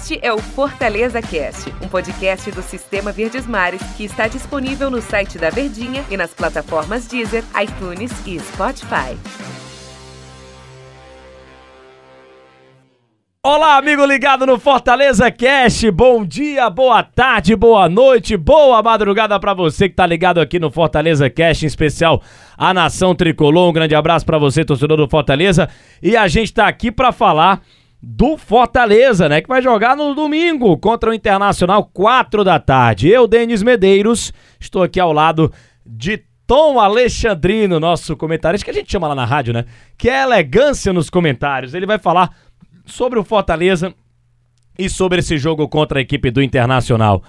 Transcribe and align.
Este 0.00 0.18
é 0.22 0.32
o 0.32 0.38
Fortaleza 0.38 1.20
Cast, 1.20 1.70
um 1.82 1.86
podcast 1.86 2.50
do 2.52 2.62
Sistema 2.62 3.12
Verdes 3.12 3.46
Mares 3.46 3.82
que 3.98 4.02
está 4.02 4.26
disponível 4.28 4.90
no 4.90 5.02
site 5.02 5.36
da 5.36 5.50
Verdinha 5.50 6.02
e 6.10 6.16
nas 6.16 6.32
plataformas 6.32 7.06
Deezer, 7.06 7.44
iTunes 7.62 8.10
e 8.26 8.40
Spotify. 8.40 9.14
Olá, 13.44 13.76
amigo 13.76 14.02
ligado 14.06 14.46
no 14.46 14.58
Fortaleza 14.58 15.30
Cast. 15.30 15.90
Bom 15.90 16.24
dia, 16.24 16.70
boa 16.70 17.02
tarde, 17.02 17.54
boa 17.54 17.86
noite, 17.86 18.38
boa 18.38 18.82
madrugada 18.82 19.38
para 19.38 19.52
você 19.52 19.86
que 19.86 19.94
tá 19.94 20.06
ligado 20.06 20.40
aqui 20.40 20.58
no 20.58 20.70
Fortaleza 20.70 21.28
Cast, 21.28 21.66
em 21.66 21.68
especial 21.68 22.22
a 22.56 22.72
Nação 22.72 23.14
Tricolor. 23.14 23.68
Um 23.68 23.72
grande 23.72 23.94
abraço 23.94 24.24
para 24.24 24.38
você, 24.38 24.64
torcedor 24.64 24.96
do 24.96 25.08
Fortaleza. 25.08 25.68
E 26.02 26.16
a 26.16 26.26
gente 26.26 26.54
tá 26.54 26.66
aqui 26.66 26.90
para 26.90 27.12
falar 27.12 27.60
do 28.02 28.36
Fortaleza, 28.36 29.28
né, 29.28 29.40
que 29.40 29.48
vai 29.48 29.60
jogar 29.60 29.96
no 29.96 30.14
domingo 30.14 30.78
contra 30.78 31.10
o 31.10 31.14
Internacional, 31.14 31.84
4 31.92 32.42
da 32.42 32.58
tarde. 32.58 33.08
Eu, 33.08 33.26
Denis 33.26 33.62
Medeiros, 33.62 34.32
estou 34.58 34.82
aqui 34.82 34.98
ao 34.98 35.12
lado 35.12 35.52
de 35.84 36.22
Tom 36.46 36.80
Alexandrino, 36.80 37.78
nosso 37.78 38.16
comentarista, 38.16 38.64
que 38.64 38.70
a 38.70 38.74
gente 38.74 38.90
chama 38.90 39.06
lá 39.06 39.14
na 39.14 39.24
rádio, 39.24 39.52
né? 39.52 39.66
Que 39.96 40.08
é 40.08 40.22
elegância 40.22 40.92
nos 40.92 41.08
comentários. 41.08 41.74
Ele 41.74 41.86
vai 41.86 41.98
falar 41.98 42.34
sobre 42.84 43.18
o 43.18 43.24
Fortaleza 43.24 43.94
e 44.78 44.88
sobre 44.88 45.20
esse 45.20 45.38
jogo 45.38 45.68
contra 45.68 45.98
a 45.98 46.02
equipe 46.02 46.30
do 46.30 46.42
Internacional. 46.42 47.22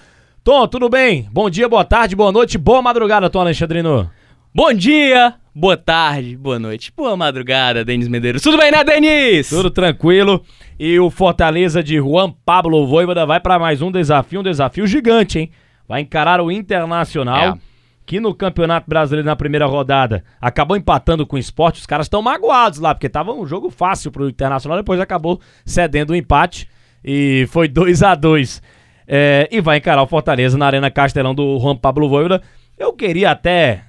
Tom, 0.44 0.68
tudo 0.68 0.90
bem? 0.90 1.30
Bom 1.32 1.50
dia, 1.50 1.70
boa 1.70 1.86
tarde, 1.86 2.16
boa 2.16 2.32
noite, 2.32 2.58
boa 2.58 2.82
madrugada, 2.82 3.30
Tom 3.30 3.42
Alexandrino. 3.42 4.10
Bom 4.56 4.74
dia, 4.74 5.36
boa 5.54 5.78
tarde, 5.78 6.38
boa 6.38 6.58
noite, 6.58 6.92
boa 6.96 7.16
madrugada, 7.16 7.84
Denis 7.84 8.08
Medeiros. 8.08 8.42
Tudo 8.42 8.58
bem, 8.58 8.72
né, 8.72 8.84
Denis? 8.84 9.50
Tudo 9.50 9.70
tranquilo. 9.70 10.44
E 10.80 11.00
o 11.00 11.10
Fortaleza 11.10 11.84
de 11.84 11.98
Juan 11.98 12.34
Pablo 12.46 12.88
Voivoda 12.88 13.26
vai 13.26 13.40
para 13.40 13.60
mais 13.60 13.82
um 13.82 13.92
desafio, 13.92 14.40
um 14.40 14.44
desafio 14.44 14.88
gigante, 14.88 15.40
hein? 15.40 15.52
Vai 15.88 16.02
encarar 16.02 16.42
o 16.42 16.52
Internacional. 16.52 17.58
É 17.58 17.72
que 18.06 18.20
no 18.20 18.34
Campeonato 18.34 18.90
Brasileiro 18.90 19.26
na 19.26 19.36
primeira 19.38 19.66
rodada 19.66 20.24
acabou 20.42 20.76
empatando 20.76 21.26
com 21.26 21.38
o 21.38 21.40
esporte, 21.40 21.80
os 21.80 21.86
caras 21.86 22.08
estão 22.08 22.22
magoados 22.22 22.80
lá, 22.80 22.94
porque 22.94 23.08
tava 23.08 23.32
um 23.32 23.46
jogo 23.46 23.70
fácil 23.70 24.12
pro 24.12 24.28
Internacional, 24.28 24.78
depois 24.78 25.00
acabou 25.00 25.40
cedendo 25.66 26.10
o 26.10 26.14
um 26.14 26.16
empate 26.18 26.68
e 27.04 27.48
foi 27.52 27.68
2 27.68 28.04
a 28.04 28.16
2 28.16 28.62
é, 29.08 29.48
E 29.52 29.62
vai 29.62 29.78
encarar 29.78 30.04
o 30.04 30.08
Fortaleza 30.08 30.58
na 30.58 30.66
Arena 30.66 30.92
Castelão 30.92 31.34
do 31.34 31.58
Juan 31.60 31.78
Pablo 31.78 32.10
Voivoda. 32.10 32.42
Eu 32.78 32.92
queria 32.92 33.32
até 33.32 33.86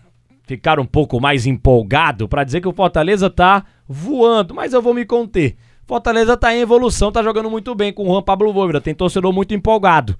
ficar 0.52 0.78
um 0.78 0.84
pouco 0.84 1.18
mais 1.18 1.46
empolgado 1.46 2.28
para 2.28 2.44
dizer 2.44 2.60
que 2.60 2.68
o 2.68 2.72
Fortaleza 2.72 3.30
tá 3.30 3.64
voando, 3.88 4.54
mas 4.54 4.74
eu 4.74 4.82
vou 4.82 4.92
me 4.92 5.06
conter. 5.06 5.56
Fortaleza 5.86 6.36
tá 6.36 6.54
em 6.54 6.60
evolução, 6.60 7.10
tá 7.10 7.22
jogando 7.22 7.50
muito 7.50 7.74
bem 7.74 7.92
com 7.92 8.04
o 8.04 8.06
Juan 8.06 8.22
Pablo 8.22 8.52
Voivoda, 8.52 8.80
tem 8.80 8.94
torcedor 8.94 9.32
muito 9.32 9.54
empolgado 9.54 10.16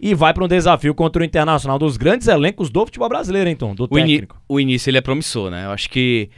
e 0.00 0.14
vai 0.14 0.34
para 0.34 0.44
um 0.44 0.48
desafio 0.48 0.94
contra 0.94 1.22
o 1.22 1.24
Internacional 1.24 1.78
dos 1.78 1.96
grandes 1.96 2.28
elencos 2.28 2.68
do 2.68 2.84
futebol 2.84 3.08
brasileiro, 3.08 3.48
então, 3.48 3.74
do 3.74 3.84
o 3.84 3.88
técnico. 3.88 4.36
o 4.46 4.60
início 4.60 4.90
ele 4.90 4.98
é 4.98 5.00
promissor, 5.00 5.50
né? 5.50 5.64
Eu 5.64 5.70
acho 5.70 5.88
que 5.88 6.28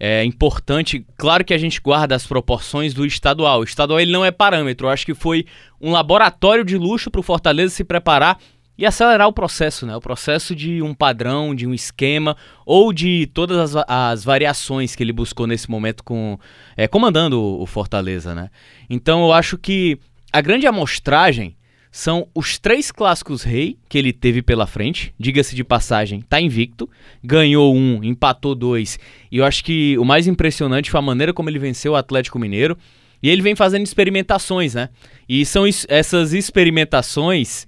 é 0.00 0.24
importante, 0.24 1.06
claro 1.16 1.44
que 1.44 1.54
a 1.54 1.58
gente 1.58 1.80
guarda 1.80 2.16
as 2.16 2.26
proporções 2.26 2.92
do 2.92 3.06
estadual. 3.06 3.60
O 3.60 3.64
estadual 3.64 4.00
ele 4.00 4.10
não 4.10 4.24
é 4.24 4.32
parâmetro. 4.32 4.88
Eu 4.88 4.90
acho 4.90 5.06
que 5.06 5.14
foi 5.14 5.46
um 5.80 5.92
laboratório 5.92 6.64
de 6.64 6.76
luxo 6.76 7.08
para 7.08 7.20
o 7.20 7.22
Fortaleza 7.22 7.72
se 7.72 7.84
preparar 7.84 8.38
e 8.76 8.86
acelerar 8.86 9.28
o 9.28 9.32
processo, 9.32 9.86
né? 9.86 9.94
O 9.94 10.00
processo 10.00 10.54
de 10.54 10.82
um 10.82 10.94
padrão, 10.94 11.54
de 11.54 11.66
um 11.66 11.74
esquema 11.74 12.36
ou 12.64 12.92
de 12.92 13.28
todas 13.32 13.76
as, 13.76 13.84
as 13.86 14.24
variações 14.24 14.96
que 14.96 15.02
ele 15.02 15.12
buscou 15.12 15.46
nesse 15.46 15.70
momento 15.70 16.02
com 16.02 16.38
é, 16.76 16.88
comandando 16.88 17.40
o, 17.40 17.62
o 17.62 17.66
Fortaleza, 17.66 18.34
né? 18.34 18.50
Então 18.88 19.24
eu 19.24 19.32
acho 19.32 19.58
que 19.58 19.98
a 20.32 20.40
grande 20.40 20.66
amostragem 20.66 21.56
são 21.94 22.26
os 22.34 22.58
três 22.58 22.90
clássicos 22.90 23.42
rei 23.42 23.76
que 23.86 23.98
ele 23.98 24.14
teve 24.14 24.40
pela 24.40 24.66
frente. 24.66 25.14
Diga-se 25.18 25.54
de 25.54 25.62
passagem, 25.62 26.22
tá 26.22 26.40
invicto. 26.40 26.88
Ganhou 27.22 27.76
um, 27.76 28.02
empatou 28.02 28.54
dois. 28.54 28.98
E 29.30 29.36
eu 29.36 29.44
acho 29.44 29.62
que 29.62 29.98
o 29.98 30.04
mais 30.04 30.26
impressionante 30.26 30.90
foi 30.90 30.98
a 30.98 31.02
maneira 31.02 31.34
como 31.34 31.50
ele 31.50 31.58
venceu 31.58 31.92
o 31.92 31.96
Atlético 31.96 32.38
Mineiro. 32.38 32.78
E 33.22 33.28
ele 33.28 33.42
vem 33.42 33.54
fazendo 33.54 33.84
experimentações, 33.84 34.72
né? 34.72 34.88
E 35.28 35.44
são 35.44 35.64
essas 35.86 36.32
experimentações. 36.32 37.66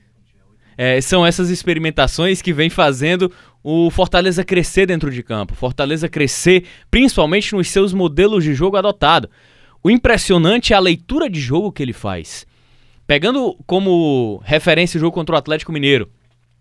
É, 0.77 1.01
são 1.01 1.25
essas 1.25 1.51
experimentações 1.51 2.43
que 2.43 2.53
vem 2.53 2.69
fazendo 2.69 3.31
o 3.63 3.91
Fortaleza 3.91 4.45
crescer 4.45 4.87
dentro 4.87 5.11
de 5.11 5.23
campo. 5.23 5.55
Fortaleza 5.55 6.09
crescer, 6.09 6.65
principalmente 6.91 7.55
nos 7.55 7.69
seus 7.69 7.93
modelos 7.93 8.45
de 8.45 8.55
jogo 8.55 8.77
adotado. 8.77 9.31
O 9.83 9.91
impressionante 9.91 10.73
é 10.73 10.77
a 10.77 10.81
leitura 10.81 11.29
de 11.29 11.41
jogo 11.41 11.73
que 11.73 11.83
ele 11.83 11.93
faz. 11.93 12.47
Pegando 13.07 13.57
como 13.67 14.41
referência 14.45 14.99
o 14.99 15.01
jogo 15.01 15.15
contra 15.15 15.35
o 15.35 15.39
Atlético 15.39 15.73
Mineiro, 15.73 16.11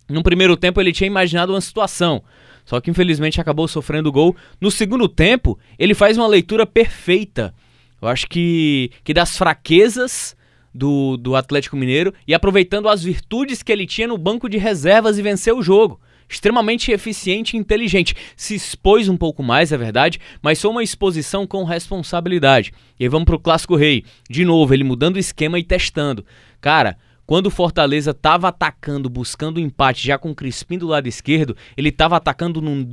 no 0.09 0.22
primeiro 0.22 0.57
tempo 0.57 0.79
ele 0.79 0.91
tinha 0.91 1.07
imaginado 1.07 1.53
uma 1.53 1.62
situação, 1.62 2.22
só 2.66 2.81
que 2.81 2.91
infelizmente 2.91 3.40
acabou 3.40 3.68
sofrendo 3.68 4.12
gol. 4.12 4.35
No 4.59 4.69
segundo 4.69 5.07
tempo, 5.07 5.57
ele 5.79 5.94
faz 5.94 6.18
uma 6.18 6.28
leitura 6.28 6.66
perfeita. 6.66 7.53
Eu 8.02 8.07
acho 8.09 8.28
que, 8.28 8.91
que 9.03 9.13
das 9.13 9.38
fraquezas 9.38 10.35
do, 10.73 11.17
do 11.17 11.35
Atlético 11.35 11.75
Mineiro 11.75 12.13
e 12.28 12.34
aproveitando 12.34 12.89
as 12.89 13.03
virtudes 13.03 13.61
que 13.61 13.72
ele 13.72 13.85
tinha 13.85 14.07
no 14.07 14.17
banco 14.17 14.50
de 14.50 14.57
reservas 14.57 15.17
e 15.17 15.22
venceu 15.22 15.57
o 15.57 15.63
jogo 15.63 16.00
extremamente 16.29 16.91
eficiente 16.91 17.56
e 17.56 17.59
inteligente. 17.59 18.16
Se 18.35 18.56
expôs 18.56 19.07
um 19.07 19.17
pouco 19.17 19.44
mais, 19.44 19.72
é 19.72 19.78
verdade, 19.78 20.19
mas 20.41 20.59
foi 20.59 20.72
uma 20.72 20.84
exposição 20.84 21.45
com 21.45 21.63
responsabilidade. 21.63 22.73
E 23.00 23.03
aí 23.03 23.09
vamos 23.09 23.25
pro 23.25 23.39
Clássico 23.39 23.75
Rei. 23.75 24.03
De 24.29 24.44
novo, 24.44 24.73
ele 24.73 24.84
mudando 24.84 25.17
o 25.17 25.19
esquema 25.19 25.59
e 25.59 25.63
testando. 25.63 26.25
Cara, 26.59 26.97
quando 27.25 27.47
o 27.47 27.51
Fortaleza 27.51 28.11
estava 28.11 28.50
atacando, 28.50 29.09
buscando 29.09 29.57
o 29.57 29.59
empate 29.59 30.05
já 30.05 30.17
com 30.17 30.31
o 30.31 30.35
Crispim 30.35 30.78
do 30.78 30.88
lado 30.88 31.07
esquerdo, 31.07 31.55
ele 31.78 31.90
estava 31.90 32.17
atacando 32.17 32.61
num 32.61 32.84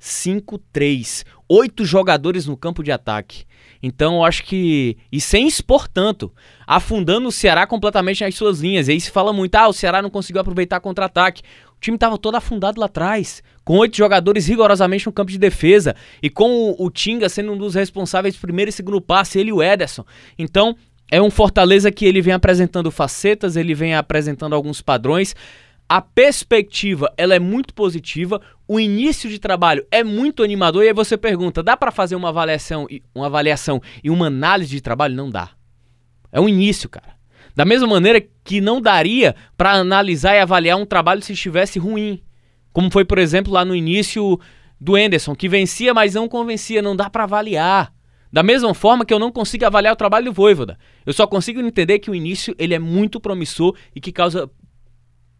2-5-3. 0.00 1.24
Oito 1.48 1.84
jogadores 1.84 2.46
no 2.46 2.56
campo 2.56 2.82
de 2.82 2.90
ataque. 2.90 3.44
Então 3.82 4.16
eu 4.16 4.24
acho 4.24 4.44
que. 4.44 4.96
E 5.12 5.20
sem 5.20 5.46
expor 5.46 5.86
tanto. 5.86 6.32
Afundando 6.66 7.28
o 7.28 7.32
Ceará 7.32 7.66
completamente 7.66 8.24
nas 8.24 8.34
suas 8.34 8.60
linhas. 8.60 8.88
E 8.88 8.92
aí 8.92 9.00
se 9.00 9.10
fala 9.10 9.32
muito, 9.32 9.54
ah, 9.54 9.68
o 9.68 9.72
Ceará 9.72 10.02
não 10.02 10.10
conseguiu 10.10 10.40
aproveitar 10.40 10.80
contra-ataque. 10.80 11.42
O 11.76 11.80
time 11.80 11.96
estava 11.96 12.18
todo 12.18 12.34
afundado 12.34 12.78
lá 12.78 12.86
atrás, 12.86 13.42
com 13.64 13.78
oito 13.78 13.96
jogadores 13.96 14.46
rigorosamente 14.46 15.06
no 15.06 15.12
campo 15.12 15.30
de 15.30 15.38
defesa 15.38 15.96
e 16.22 16.28
com 16.28 16.50
o, 16.50 16.86
o 16.86 16.90
Tinga 16.90 17.26
sendo 17.26 17.52
um 17.52 17.56
dos 17.56 17.74
responsáveis 17.74 18.36
primeiro 18.36 18.68
e 18.68 18.72
segundo 18.72 19.00
passe, 19.00 19.38
ele 19.38 19.48
e 19.48 19.52
o 19.52 19.62
Ederson. 19.62 20.04
Então, 20.38 20.76
é 21.10 21.22
um 21.22 21.30
Fortaleza 21.30 21.90
que 21.90 22.04
ele 22.04 22.20
vem 22.20 22.34
apresentando 22.34 22.90
facetas, 22.90 23.56
ele 23.56 23.74
vem 23.74 23.94
apresentando 23.94 24.54
alguns 24.54 24.82
padrões. 24.82 25.34
A 25.88 26.00
perspectiva, 26.00 27.12
ela 27.16 27.34
é 27.34 27.40
muito 27.40 27.74
positiva, 27.74 28.40
o 28.72 28.78
início 28.78 29.28
de 29.28 29.40
trabalho 29.40 29.84
é 29.90 30.04
muito 30.04 30.44
animador 30.44 30.84
e 30.84 30.86
aí 30.86 30.94
você 30.94 31.16
pergunta, 31.16 31.60
dá 31.60 31.76
para 31.76 31.90
fazer 31.90 32.14
uma 32.14 32.28
avaliação, 32.28 32.86
uma 33.12 33.26
avaliação 33.26 33.82
e 34.04 34.08
uma 34.08 34.28
análise 34.28 34.70
de 34.70 34.80
trabalho? 34.80 35.16
Não 35.16 35.28
dá. 35.28 35.50
É 36.30 36.40
um 36.40 36.48
início, 36.48 36.88
cara. 36.88 37.16
Da 37.52 37.64
mesma 37.64 37.88
maneira 37.88 38.24
que 38.44 38.60
não 38.60 38.80
daria 38.80 39.34
para 39.56 39.72
analisar 39.72 40.36
e 40.36 40.38
avaliar 40.38 40.78
um 40.78 40.86
trabalho 40.86 41.20
se 41.20 41.32
estivesse 41.32 41.80
ruim. 41.80 42.22
Como 42.72 42.92
foi, 42.92 43.04
por 43.04 43.18
exemplo, 43.18 43.52
lá 43.52 43.64
no 43.64 43.74
início 43.74 44.38
do 44.80 44.96
Enderson, 44.96 45.34
que 45.34 45.48
vencia, 45.48 45.92
mas 45.92 46.14
não 46.14 46.28
convencia. 46.28 46.80
Não 46.80 46.94
dá 46.94 47.10
para 47.10 47.24
avaliar. 47.24 47.92
Da 48.32 48.44
mesma 48.44 48.72
forma 48.72 49.04
que 49.04 49.12
eu 49.12 49.18
não 49.18 49.32
consigo 49.32 49.66
avaliar 49.66 49.94
o 49.94 49.96
trabalho 49.96 50.26
do 50.26 50.32
Voivoda. 50.32 50.78
Eu 51.04 51.12
só 51.12 51.26
consigo 51.26 51.60
entender 51.60 51.98
que 51.98 52.08
o 52.08 52.14
início 52.14 52.54
ele 52.56 52.72
é 52.74 52.78
muito 52.78 53.18
promissor 53.18 53.74
e 53.96 54.00
que 54.00 54.12
causa 54.12 54.48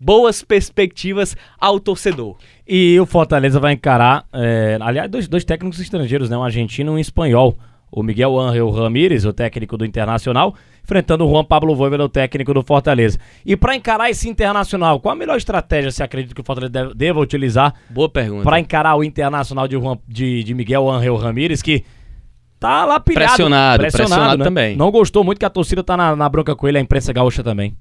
boas 0.00 0.42
perspectivas 0.42 1.36
ao 1.58 1.78
torcedor. 1.78 2.36
E 2.66 2.98
o 2.98 3.04
Fortaleza 3.04 3.60
vai 3.60 3.74
encarar, 3.74 4.24
é, 4.32 4.78
aliás, 4.80 5.10
dois, 5.10 5.28
dois 5.28 5.44
técnicos 5.44 5.78
estrangeiros, 5.78 6.30
né? 6.30 6.36
um 6.36 6.42
argentino 6.42 6.92
e 6.92 6.94
um 6.94 6.98
espanhol 6.98 7.56
o 7.90 8.02
Miguel 8.02 8.38
Ángel 8.38 8.70
Ramírez, 8.70 9.24
o 9.24 9.32
técnico 9.32 9.76
do 9.76 9.84
Internacional, 9.84 10.54
enfrentando 10.82 11.26
o 11.26 11.28
Juan 11.28 11.44
Pablo 11.44 11.74
Voivoda, 11.74 12.04
o 12.04 12.08
técnico 12.08 12.54
do 12.54 12.62
Fortaleza. 12.62 13.18
E 13.44 13.56
para 13.56 13.74
encarar 13.74 14.10
esse 14.10 14.28
Internacional, 14.28 15.00
qual 15.00 15.12
a 15.12 15.16
melhor 15.16 15.36
estratégia 15.36 15.90
você 15.90 16.02
acredita 16.02 16.34
que 16.34 16.40
o 16.40 16.44
Fortaleza 16.44 16.70
deve, 16.70 16.94
deva 16.94 17.20
utilizar? 17.20 17.74
Boa 17.90 18.08
pergunta. 18.08 18.44
Para 18.44 18.60
encarar 18.60 18.94
o 18.96 19.02
Internacional 19.02 19.66
de, 19.66 19.76
Juan, 19.76 19.98
de, 20.06 20.44
de 20.44 20.54
Miguel 20.54 20.88
Ángel 20.88 21.16
Ramírez, 21.16 21.62
que 21.62 21.84
tá 22.60 22.84
lá 22.84 23.00
pilhado. 23.00 23.26
Pressionado, 23.26 23.80
pressionado, 23.80 24.08
pressionado 24.14 24.38
né? 24.38 24.44
também. 24.44 24.76
Não 24.76 24.90
gostou 24.90 25.24
muito 25.24 25.38
que 25.38 25.44
a 25.44 25.50
torcida 25.50 25.82
tá 25.82 25.96
na, 25.96 26.14
na 26.14 26.28
bronca 26.28 26.54
com 26.54 26.68
ele, 26.68 26.78
a 26.78 26.80
imprensa 26.80 27.12
gaúcha 27.12 27.42
também. 27.42 27.76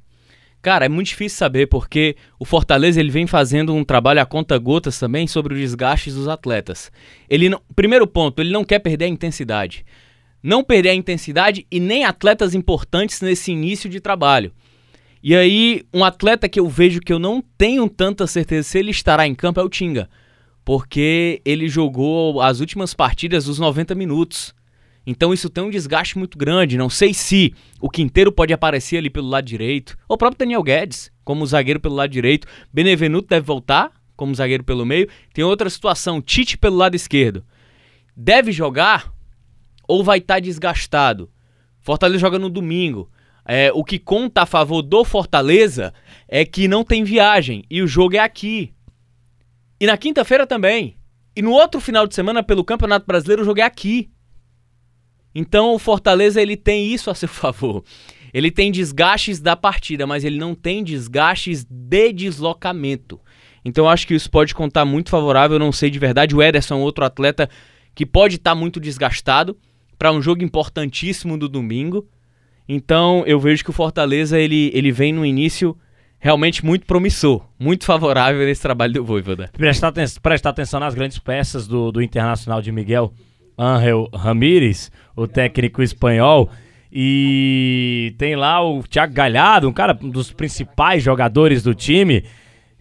Cara, 0.62 0.86
é 0.86 0.90
muito 0.90 1.08
difícil 1.08 1.38
saber 1.38 1.68
porque 1.68 2.18
o 2.38 2.44
Fortaleza 2.44 3.00
ele 3.00 3.10
vem 3.10 3.26
fazendo 3.26 3.74
um 3.74 3.84
trabalho 3.84 4.22
a 4.22 4.26
conta 4.26 4.58
gotas 4.58 5.00
também 5.00 5.26
sobre 5.26 5.54
os 5.54 5.60
desgastes 5.60 6.16
dos 6.16 6.28
atletas. 6.28 6.92
Ele 7.30 7.48
não, 7.48 7.62
primeiro 7.76 8.06
ponto, 8.06 8.42
ele 8.42 8.52
não 8.52 8.66
quer 8.66 8.80
perder 8.80 9.06
a 9.06 9.10
intensidade. 9.10 9.86
Não 10.44 10.64
perder 10.64 10.90
a 10.90 10.96
intensidade 10.96 11.66
e 11.72 11.80
nem 11.80 12.04
atletas 12.04 12.54
importantes 12.54 13.22
nesse 13.22 13.52
início 13.52 13.90
de 13.90 14.02
trabalho. 14.02 14.52
E 15.24 15.36
aí, 15.36 15.84
um 15.94 16.04
atleta 16.04 16.48
que 16.48 16.60
eu 16.60 16.68
vejo 16.68 17.02
que 17.02 17.12
eu 17.12 17.20
não 17.20 17.44
tenho 17.58 17.90
tanta 17.90 18.26
certeza 18.26 18.68
se 18.68 18.80
ele 18.80 18.92
estará 18.92 19.28
em 19.28 19.36
campo 19.36 19.60
é 19.60 19.64
o 19.64 19.70
Tinga, 19.70 20.10
porque 20.64 21.42
ele 21.44 21.68
jogou 21.68 22.42
as 22.42 22.62
últimas 22.62 22.94
partidas 22.94 23.46
dos 23.46 23.60
90 23.60 23.96
minutos. 23.96 24.54
Então 25.10 25.34
isso 25.34 25.50
tem 25.50 25.64
um 25.64 25.72
desgaste 25.72 26.20
muito 26.20 26.38
grande. 26.38 26.78
Não 26.78 26.88
sei 26.88 27.16
se 27.16 27.56
o 27.82 27.90
Quinteiro 27.90 28.32
pode 28.32 28.54
aparecer 28.54 28.98
ali 28.98 29.10
pelo 29.10 29.28
lado 29.28 29.44
direito, 29.44 29.98
ou 30.08 30.14
o 30.14 30.18
próprio 30.20 30.38
Daniel 30.38 30.62
Guedes, 30.62 31.12
como 31.24 31.44
zagueiro 31.48 31.80
pelo 31.80 31.96
lado 31.96 32.12
direito. 32.12 32.48
Benevenuto 32.72 33.28
deve 33.28 33.44
voltar 33.44 33.92
como 34.16 34.36
zagueiro 34.36 34.64
pelo 34.64 34.86
meio. 34.86 35.10
Tem 35.34 35.44
outra 35.44 35.68
situação, 35.68 36.22
Tite 36.22 36.60
pelo 36.60 36.76
lado 36.78 36.94
esquerdo. 36.94 37.44
Deve 38.16 38.52
jogar 38.52 39.12
ou 39.88 40.04
vai 40.04 40.20
estar 40.20 40.36
tá 40.36 40.40
desgastado? 40.40 41.32
Fortaleza 41.80 42.20
joga 42.20 42.38
no 42.38 42.48
domingo. 42.48 43.10
É, 43.44 43.72
o 43.74 43.84
que 43.84 43.98
conta 43.98 44.44
a 44.44 44.46
favor 44.46 44.84
do 44.84 45.04
Fortaleza 45.04 45.92
é 46.28 46.46
que 46.46 46.68
não 46.68 46.84
tem 46.84 47.04
viagem 47.04 47.64
e 47.68 47.82
o 47.82 47.88
jogo 47.88 48.16
é 48.16 48.20
aqui. 48.20 48.76
E 49.80 49.88
na 49.88 49.98
quinta-feira 49.98 50.46
também. 50.46 50.98
E 51.36 51.42
no 51.42 51.52
outro 51.52 51.82
final 51.82 52.06
de 52.06 52.14
semana, 52.14 52.44
pelo 52.44 52.64
Campeonato 52.64 53.08
Brasileiro, 53.08 53.42
o 53.42 53.46
jogo 53.46 53.60
é 53.60 53.64
aqui. 53.64 54.12
Então 55.34 55.74
o 55.74 55.80
Fortaleza 55.80 56.42
ele 56.42 56.58
tem 56.58 56.92
isso 56.92 57.10
a 57.10 57.16
seu 57.16 57.30
favor. 57.30 57.84
Ele 58.34 58.52
tem 58.52 58.72
desgastes 58.72 59.40
da 59.40 59.56
partida, 59.56 60.06
mas 60.06 60.24
ele 60.24 60.38
não 60.38 60.54
tem 60.54 60.84
desgastes 60.84 61.66
de 61.70 62.14
deslocamento. 62.14 63.20
Então 63.66 63.90
acho 63.90 64.08
que 64.08 64.14
isso 64.14 64.30
pode 64.30 64.54
contar 64.54 64.86
muito 64.86 65.10
favorável. 65.10 65.56
Eu 65.56 65.60
não 65.60 65.72
sei 65.72 65.90
de 65.90 66.00
verdade. 66.00 66.36
O 66.36 66.42
Ederson 66.42 66.76
é 66.76 66.78
outro 66.78 67.04
atleta 67.04 67.50
que 67.96 68.06
pode 68.06 68.36
estar 68.36 68.56
muito 68.56 68.80
desgastado 68.80 69.58
para 69.98 70.12
um 70.12 70.22
jogo 70.22 70.44
importantíssimo 70.44 71.38
do 71.38 71.50
domingo. 71.50 72.08
Então 72.68 73.24
eu 73.26 73.40
vejo 73.40 73.64
que 73.64 73.70
o 73.70 73.74
Fortaleza 73.74 74.40
ele, 74.40 74.72
ele 74.74 74.92
vem 74.92 75.12
no 75.12 75.26
início 75.26 75.76
realmente 76.20 76.64
muito 76.64 76.86
promissor, 76.86 77.46
muito 77.58 77.86
favorável 77.86 78.46
nesse 78.46 78.62
trabalho 78.62 78.94
do 78.94 79.04
Voivoda. 79.04 79.50
Prestar, 79.54 79.94
prestar 80.22 80.50
atenção 80.50 80.80
nas 80.80 80.94
grandes 80.94 81.18
peças 81.18 81.66
do, 81.66 81.92
do 81.92 82.02
Internacional 82.02 82.62
de 82.62 82.72
Miguel 82.72 83.14
Ángel 83.60 84.10
Ramírez, 84.14 84.90
o 85.16 85.28
técnico 85.28 85.84
espanhol. 85.84 86.50
E 86.92 88.16
tem 88.18 88.36
lá 88.36 88.64
o 88.64 88.82
Thiago 88.82 89.14
Galhardo, 89.14 89.68
um 89.68 89.74
cara 89.74 89.98
um 90.02 90.10
dos 90.10 90.32
principais 90.32 91.04
jogadores 91.04 91.62
do 91.62 91.76
time. 91.76 92.24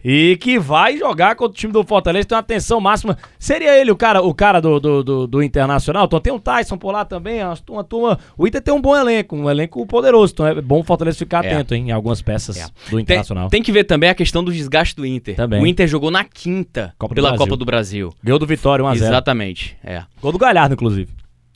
E 0.03 0.37
que 0.37 0.57
vai 0.57 0.97
jogar 0.97 1.35
contra 1.35 1.51
o 1.51 1.55
time 1.55 1.73
do 1.73 1.83
Fortaleza, 1.83 2.27
tem 2.27 2.35
uma 2.35 2.39
atenção 2.39 2.79
máxima. 2.79 3.17
Seria 3.37 3.77
ele 3.77 3.91
o 3.91 3.97
cara, 3.97 4.21
o 4.21 4.33
cara 4.33 4.61
do, 4.61 4.79
do, 4.79 5.03
do, 5.03 5.27
do 5.27 5.43
Internacional? 5.43 6.05
Então 6.05 6.19
tem 6.19 6.31
o 6.31 6.39
Tyson 6.39 6.77
por 6.77 6.91
lá 6.91 7.03
também, 7.03 7.41
uma 7.69 7.83
turma. 7.83 8.17
O 8.37 8.47
Inter 8.47 8.61
tem 8.61 8.73
um 8.73 8.81
bom 8.81 8.95
elenco, 8.95 9.35
um 9.35 9.49
elenco 9.49 9.85
poderoso. 9.85 10.33
Então 10.33 10.47
é 10.47 10.61
bom 10.61 10.79
o 10.79 10.83
Fortaleza 10.83 11.17
ficar 11.17 11.43
é. 11.43 11.53
atento 11.53 11.75
hein, 11.75 11.89
em 11.89 11.91
algumas 11.91 12.21
peças 12.21 12.57
é. 12.57 12.65
do 12.89 12.99
Internacional. 12.99 13.49
Tem, 13.49 13.59
tem, 13.59 13.63
que 13.63 13.71
ver 13.71 13.83
também 13.83 14.09
a 14.09 14.15
questão 14.15 14.43
do 14.43 14.53
desgaste 14.53 14.95
do 14.95 15.05
Inter. 15.05 15.35
Também. 15.35 15.61
O 15.61 15.67
Inter 15.67 15.87
jogou 15.87 16.09
na 16.09 16.23
quinta 16.23 16.93
Copa 16.97 17.13
pela 17.13 17.35
Copa 17.35 17.57
do 17.57 17.65
Brasil. 17.65 18.13
Ganhou 18.23 18.39
do 18.39 18.47
Vitória 18.47 18.83
1x0. 18.85 18.95
Exatamente. 18.95 19.77
É. 19.83 20.03
Gol 20.21 20.31
do 20.31 20.37
Galhardo, 20.37 20.75
inclusive. 20.75 21.11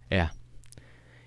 É. 0.09 0.27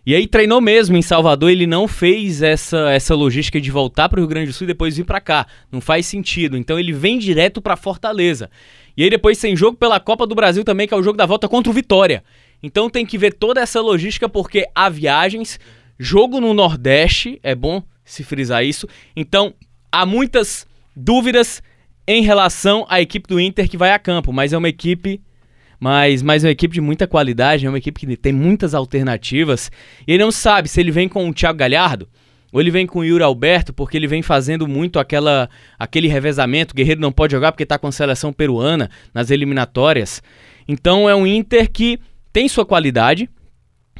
E 0.06 0.14
aí 0.14 0.28
treinou 0.28 0.60
mesmo 0.60 0.96
em 0.96 1.02
Salvador, 1.02 1.50
ele 1.50 1.66
não 1.66 1.88
fez 1.88 2.40
essa, 2.40 2.92
essa 2.92 3.12
logística 3.12 3.60
de 3.60 3.72
voltar 3.72 4.08
para 4.08 4.18
o 4.18 4.20
Rio 4.20 4.28
Grande 4.28 4.46
do 4.46 4.52
Sul 4.52 4.64
e 4.64 4.68
depois 4.68 4.96
vir 4.96 5.02
para 5.02 5.20
cá. 5.20 5.48
Não 5.70 5.80
faz 5.80 6.06
sentido. 6.06 6.56
Então 6.56 6.78
ele 6.78 6.92
vem 6.92 7.18
direto 7.18 7.60
para 7.60 7.74
Fortaleza. 7.74 8.48
E 8.96 9.02
aí 9.02 9.10
depois 9.10 9.36
tem 9.36 9.56
jogo 9.56 9.76
pela 9.76 9.98
Copa 9.98 10.24
do 10.24 10.32
Brasil 10.36 10.62
também, 10.62 10.86
que 10.86 10.94
é 10.94 10.96
o 10.96 11.02
jogo 11.02 11.18
da 11.18 11.26
volta 11.26 11.48
contra 11.48 11.70
o 11.70 11.74
Vitória. 11.74 12.22
Então 12.62 12.88
tem 12.88 13.04
que 13.04 13.18
ver 13.18 13.34
toda 13.34 13.60
essa 13.60 13.80
logística 13.80 14.28
porque 14.28 14.68
há 14.72 14.88
viagens, 14.88 15.58
jogo 15.98 16.40
no 16.40 16.54
Nordeste, 16.54 17.40
é 17.42 17.56
bom 17.56 17.82
se 18.04 18.22
frisar 18.22 18.64
isso. 18.64 18.86
Então 19.16 19.54
há 19.90 20.06
muitas 20.06 20.68
dúvidas 20.94 21.60
em 22.06 22.22
relação 22.22 22.86
à 22.88 23.00
equipe 23.00 23.28
do 23.28 23.40
Inter 23.40 23.68
que 23.68 23.76
vai 23.76 23.90
a 23.90 23.98
campo, 23.98 24.32
mas 24.32 24.52
é 24.52 24.56
uma 24.56 24.68
equipe 24.68 25.20
mas, 25.78 26.22
mas 26.22 26.44
é 26.44 26.48
uma 26.48 26.52
equipe 26.52 26.74
de 26.74 26.80
muita 26.80 27.06
qualidade, 27.06 27.66
é 27.66 27.68
uma 27.68 27.78
equipe 27.78 28.06
que 28.06 28.16
tem 28.16 28.32
muitas 28.32 28.74
alternativas. 28.74 29.70
E 30.06 30.12
ele 30.12 30.24
não 30.24 30.32
sabe 30.32 30.68
se 30.68 30.80
ele 30.80 30.90
vem 30.90 31.08
com 31.08 31.28
o 31.28 31.34
Thiago 31.34 31.58
Galhardo 31.58 32.08
ou 32.52 32.60
ele 32.60 32.70
vem 32.70 32.86
com 32.86 33.00
o 33.00 33.04
Yuri 33.04 33.22
Alberto, 33.22 33.72
porque 33.72 33.96
ele 33.96 34.06
vem 34.06 34.22
fazendo 34.22 34.66
muito 34.66 34.98
aquela, 34.98 35.48
aquele 35.78 36.08
revezamento. 36.08 36.72
O 36.72 36.76
Guerreiro 36.76 37.00
não 37.00 37.12
pode 37.12 37.32
jogar 37.32 37.52
porque 37.52 37.64
está 37.64 37.78
com 37.78 37.86
a 37.86 37.92
seleção 37.92 38.32
peruana 38.32 38.90
nas 39.12 39.30
eliminatórias. 39.30 40.22
Então 40.66 41.08
é 41.08 41.14
um 41.14 41.26
Inter 41.26 41.70
que 41.70 41.98
tem 42.32 42.48
sua 42.48 42.64
qualidade, 42.64 43.28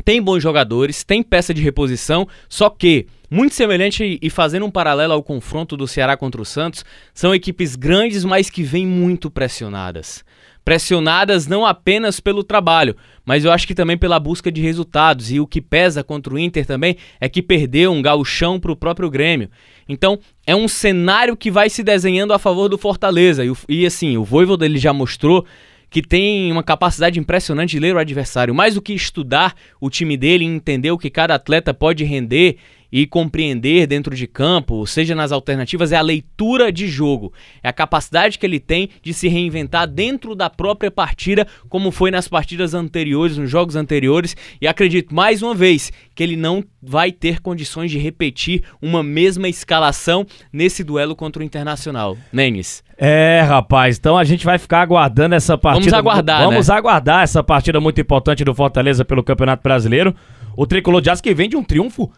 tem 0.04 0.22
bons 0.22 0.42
jogadores, 0.42 1.04
tem 1.04 1.22
peça 1.22 1.52
de 1.52 1.62
reposição, 1.62 2.26
só 2.48 2.70
que, 2.70 3.06
muito 3.30 3.54
semelhante 3.54 4.18
e 4.22 4.30
fazendo 4.30 4.64
um 4.64 4.70
paralelo 4.70 5.12
ao 5.12 5.22
confronto 5.22 5.76
do 5.76 5.86
Ceará 5.86 6.16
contra 6.16 6.40
o 6.40 6.44
Santos, 6.44 6.84
são 7.12 7.34
equipes 7.34 7.76
grandes, 7.76 8.24
mas 8.24 8.48
que 8.48 8.62
vêm 8.62 8.86
muito 8.86 9.30
pressionadas 9.30 10.24
pressionadas 10.66 11.46
não 11.46 11.64
apenas 11.64 12.18
pelo 12.18 12.42
trabalho, 12.42 12.96
mas 13.24 13.44
eu 13.44 13.52
acho 13.52 13.68
que 13.68 13.74
também 13.74 13.96
pela 13.96 14.18
busca 14.18 14.50
de 14.50 14.60
resultados. 14.60 15.30
E 15.30 15.38
o 15.38 15.46
que 15.46 15.60
pesa 15.60 16.02
contra 16.02 16.34
o 16.34 16.38
Inter 16.38 16.66
também 16.66 16.96
é 17.20 17.28
que 17.28 17.40
perdeu 17.40 17.92
um 17.92 18.02
gauchão 18.02 18.58
para 18.58 18.72
o 18.72 18.76
próprio 18.76 19.08
Grêmio. 19.08 19.48
Então 19.88 20.18
é 20.44 20.56
um 20.56 20.66
cenário 20.66 21.36
que 21.36 21.52
vai 21.52 21.70
se 21.70 21.84
desenhando 21.84 22.32
a 22.32 22.38
favor 22.38 22.68
do 22.68 22.76
Fortaleza. 22.76 23.44
E, 23.44 23.52
e 23.68 23.86
assim, 23.86 24.16
o 24.16 24.24
Voivoda 24.24 24.66
ele 24.66 24.76
já 24.76 24.92
mostrou 24.92 25.46
que 25.88 26.02
tem 26.02 26.50
uma 26.50 26.64
capacidade 26.64 27.20
impressionante 27.20 27.70
de 27.70 27.78
ler 27.78 27.94
o 27.94 28.00
adversário. 28.00 28.52
Mais 28.52 28.74
do 28.74 28.82
que 28.82 28.92
estudar 28.92 29.54
o 29.80 29.88
time 29.88 30.16
dele 30.16 30.44
e 30.44 30.48
entender 30.48 30.90
o 30.90 30.98
que 30.98 31.10
cada 31.10 31.36
atleta 31.36 31.72
pode 31.72 32.02
render 32.02 32.56
e 32.96 33.06
compreender 33.06 33.86
dentro 33.86 34.16
de 34.16 34.26
campo, 34.26 34.86
seja 34.86 35.14
nas 35.14 35.30
alternativas, 35.30 35.92
é 35.92 35.96
a 35.96 36.00
leitura 36.00 36.72
de 36.72 36.88
jogo. 36.88 37.30
É 37.62 37.68
a 37.68 37.72
capacidade 37.72 38.38
que 38.38 38.46
ele 38.46 38.58
tem 38.58 38.88
de 39.02 39.12
se 39.12 39.28
reinventar 39.28 39.86
dentro 39.86 40.34
da 40.34 40.48
própria 40.48 40.90
partida, 40.90 41.46
como 41.68 41.90
foi 41.90 42.10
nas 42.10 42.26
partidas 42.26 42.72
anteriores, 42.72 43.36
nos 43.36 43.50
jogos 43.50 43.76
anteriores. 43.76 44.34
E 44.62 44.66
acredito 44.66 45.14
mais 45.14 45.42
uma 45.42 45.54
vez 45.54 45.92
que 46.14 46.22
ele 46.22 46.36
não 46.36 46.64
vai 46.82 47.12
ter 47.12 47.40
condições 47.40 47.90
de 47.90 47.98
repetir 47.98 48.62
uma 48.80 49.02
mesma 49.02 49.46
escalação 49.46 50.26
nesse 50.50 50.82
duelo 50.82 51.14
contra 51.14 51.42
o 51.42 51.44
Internacional. 51.44 52.16
Nenes. 52.32 52.82
É, 52.96 53.42
rapaz, 53.46 53.98
então 53.98 54.16
a 54.16 54.24
gente 54.24 54.46
vai 54.46 54.56
ficar 54.56 54.80
aguardando 54.80 55.34
essa 55.34 55.58
partida. 55.58 55.90
Vamos 55.90 55.98
aguardar, 55.98 56.44
Vamos 56.44 56.68
né? 56.68 56.74
aguardar 56.74 57.24
essa 57.24 57.44
partida 57.44 57.78
muito 57.78 58.00
importante 58.00 58.42
do 58.42 58.54
Fortaleza 58.54 59.04
pelo 59.04 59.22
Campeonato 59.22 59.62
Brasileiro. 59.62 60.16
O 60.56 60.66
Tricolor 60.66 61.02
de 61.02 61.10
Aço 61.10 61.22
que 61.22 61.34
vem 61.34 61.50
de 61.50 61.58
um 61.58 61.62
triunfo 61.62 62.10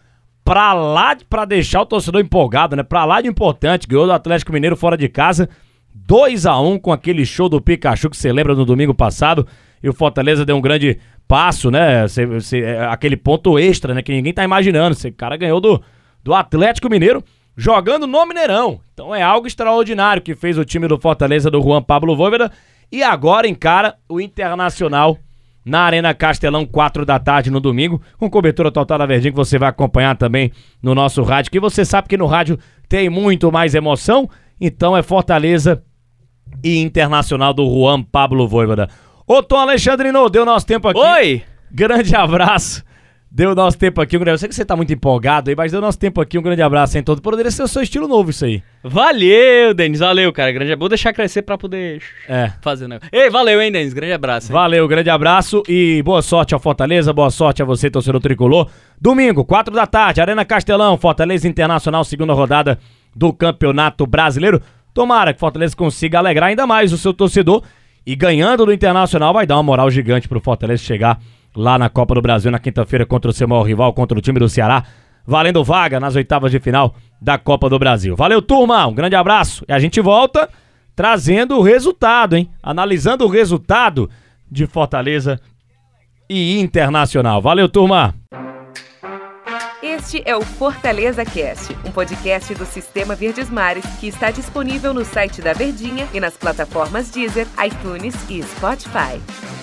pra 0.49 0.73
lá, 0.73 1.15
pra 1.29 1.45
deixar 1.45 1.83
o 1.83 1.87
torcedor 1.87 2.23
empolgado, 2.23 2.75
né? 2.75 2.83
Pra 2.83 3.05
lá 3.05 3.21
de 3.21 3.29
importante, 3.29 3.87
ganhou 3.87 4.06
do 4.06 4.12
Atlético 4.15 4.50
Mineiro 4.50 4.79
fora 4.79 4.97
de 4.97 5.06
casa, 5.06 5.47
2 5.95 6.47
a 6.47 6.59
1 6.59 6.79
com 6.79 6.91
aquele 6.91 7.27
show 7.27 7.50
do 7.50 7.61
Pikachu 7.61 8.09
que 8.09 8.17
você 8.17 8.33
lembra 8.33 8.55
no 8.55 8.65
domingo 8.65 8.95
passado. 8.95 9.47
E 9.83 9.91
o 9.91 9.93
Fortaleza 9.93 10.47
deu 10.47 10.56
um 10.56 10.61
grande 10.62 10.99
passo, 11.29 11.71
né? 11.71 12.06
É, 12.55 12.87
aquele 12.87 13.15
ponto 13.15 13.59
extra, 13.59 13.93
né? 13.93 14.00
Que 14.00 14.11
ninguém 14.11 14.33
tá 14.33 14.43
imaginando. 14.43 14.97
Esse 14.97 15.11
cara 15.11 15.37
ganhou 15.37 15.61
do, 15.61 15.83
do 16.25 16.33
Atlético 16.33 16.89
Mineiro 16.89 17.23
jogando 17.55 18.06
no 18.06 18.25
Mineirão. 18.25 18.81
Então 18.95 19.14
é 19.14 19.21
algo 19.21 19.47
extraordinário 19.47 20.23
que 20.23 20.35
fez 20.35 20.57
o 20.57 20.64
time 20.64 20.88
do 20.88 20.99
Fortaleza 20.99 21.50
do 21.50 21.61
Juan 21.61 21.83
Pablo 21.83 22.17
Voivoda. 22.17 22.50
E 22.90 23.02
agora 23.02 23.47
encara 23.47 23.97
o 24.09 24.19
Internacional 24.19 25.19
na 25.68 25.82
Arena 25.82 26.14
Castelão, 26.14 26.64
4 26.64 27.04
da 27.04 27.18
tarde 27.18 27.50
no 27.50 27.60
domingo, 27.60 28.00
com 28.16 28.30
cobertura 28.30 28.72
total 28.72 28.98
da 28.98 29.06
Verdinha, 29.06 29.30
que 29.30 29.37
você 29.37 29.58
vai 29.58 29.68
acompanhar 29.68 30.16
também 30.16 30.50
no 30.82 30.94
nosso 30.94 31.22
rádio, 31.22 31.52
que 31.52 31.60
você 31.60 31.84
sabe 31.84 32.08
que 32.08 32.16
no 32.16 32.26
rádio 32.26 32.58
tem 32.88 33.10
muito 33.10 33.52
mais 33.52 33.75
emoção, 33.75 34.28
então 34.60 34.96
é 34.96 35.02
Fortaleza 35.02 35.82
e 36.64 36.78
Internacional 36.78 37.52
do 37.52 37.68
Juan 37.68 38.02
Pablo 38.02 38.48
Voivoda. 38.48 38.88
Ô 39.26 39.42
Tom 39.42 39.58
Alexandrino, 39.58 40.28
deu 40.30 40.44
nosso 40.44 40.66
tempo 40.66 40.88
aqui. 40.88 40.98
Oi! 40.98 41.42
Grande 41.70 42.16
abraço. 42.16 42.82
Deu 43.30 43.54
nosso 43.54 43.76
tempo 43.76 44.00
aqui, 44.00 44.16
um 44.16 44.20
grande... 44.20 44.35
Eu 44.35 44.38
sei 44.38 44.49
que 44.49 44.54
você 44.54 44.64
tá 44.64 44.75
muito 44.75 44.90
empolgado 44.90 45.50
aí, 45.50 45.56
mas 45.56 45.70
deu 45.70 45.82
nosso 45.82 45.99
tempo 45.99 46.18
aqui, 46.18 46.38
um 46.38 46.42
grande 46.42 46.62
abraço 46.62 46.97
em 46.97 47.02
todo. 47.02 47.20
Poderia 47.20 47.50
ser 47.50 47.62
o 47.62 47.68
seu 47.68 47.82
estilo 47.82 48.08
novo 48.08 48.30
isso 48.30 48.47
aí. 48.47 48.62
Valeu, 48.82 49.75
Denis, 49.75 50.00
valeu, 50.00 50.32
cara. 50.32 50.50
Grande 50.50 50.73
abraço. 50.73 50.80
Vou 50.80 50.88
deixar 50.88 51.12
crescer 51.12 51.42
pra 51.42 51.58
poder 51.58 52.02
é. 52.26 52.50
fazer 52.62 52.87
o 52.87 52.88
negócio. 52.88 53.11
Ei, 53.12 53.28
valeu, 53.28 53.61
hein, 53.61 53.70
Denis. 53.70 53.92
Grande 53.92 54.14
abraço. 54.14 54.50
Hein? 54.50 54.54
Valeu, 54.54 54.88
grande 54.88 55.11
abraço 55.11 55.62
e 55.68 56.02
boa 56.02 56.23
sorte 56.23 56.54
ao 56.54 56.61
Fortaleza, 56.61 57.12
boa 57.12 57.30
sorte 57.30 57.61
a 57.61 57.66
você, 57.66 57.90
torcedor 57.90 58.20
tricolor. 58.20 58.70
Domingo, 58.99 59.44
4 59.44 59.75
da 59.75 59.87
tarde, 59.87 60.23
Arena 60.23 60.44
Castelão, 60.44 60.97
Fortaleza 60.97 61.47
Internacional, 61.47 62.04
segunda 62.04 62.32
rodada 62.32 62.78
do 63.14 63.30
Campeonato 63.32 64.06
Brasileiro. 64.06 64.62
Tomara 64.94 65.35
que 65.35 65.40
Fortaleza 65.40 65.76
consiga 65.76 66.18
alegrar 66.18 66.49
ainda 66.49 66.66
mais 66.66 66.94
o 66.94 66.99
seu 66.99 67.12
torcedor 67.12 67.62
e 68.06 68.16
ganhando 68.16 68.64
do 68.64 68.73
Internacional 68.73 69.35
vai 69.35 69.47
dar 69.47 69.56
uma 69.56 69.62
moral 69.62 69.90
gigante 69.90 70.26
pro 70.26 70.40
Fortaleza 70.40 70.82
chegar 70.82 71.20
lá 71.59 71.77
na 71.77 71.88
Copa 71.88 72.15
do 72.15 72.23
Brasil 72.23 72.50
na 72.50 72.59
quinta-feira 72.59 73.05
contra 73.05 73.31
o 73.31 73.35
seu 73.35 73.49
maior 73.49 73.65
rival, 73.65 73.93
contra 73.93 74.17
o 74.17 74.23
time 74.23 74.38
do 74.38 74.49
Ceará, 74.49 74.85
valendo 75.27 75.65
vaga 75.65 75.99
nas 75.99 76.15
oitavas 76.15 76.53
de 76.53 76.61
final 76.61 76.95
da 77.21 77.37
Copa 77.37 77.69
do 77.69 77.79
Brasil. 77.79 78.15
Valeu, 78.15 78.41
turma, 78.41 78.87
um 78.87 78.95
grande 78.95 79.17
abraço 79.17 79.65
e 79.69 79.73
a 79.73 79.79
gente 79.79 80.00
volta 80.00 80.49
trazendo 80.95 81.59
o 81.59 81.62
resultado, 81.62 82.37
hein? 82.37 82.49
Analisando 82.62 83.25
o 83.25 83.29
resultado 83.29 84.09
de 84.50 84.67
Fortaleza 84.67 85.41
e 86.31 86.59
Internacional. 86.61 87.43
Valeu, 87.43 87.69
turma! 87.69 88.15
Este 89.83 90.23
é 90.25 90.37
o 90.37 90.43
Fortaleza 90.43 91.25
Cast, 91.25 91.77
um 91.85 91.91
podcast 91.91 92.55
do 92.55 92.65
Sistema 92.65 93.15
Verdes 93.15 93.50
Mares 93.50 93.85
que 94.00 94.07
está 94.09 94.31
disponível 94.31 94.95
no 94.95 95.05
site 95.05 95.41
da 95.41 95.53
Verdinha 95.53 96.07
e 96.12 96.21
nas 96.21 96.37
plataformas 96.37 97.11
Deezer, 97.11 97.47
iTunes 97.65 98.15
e 98.29 98.43
Spotify. 98.43 99.58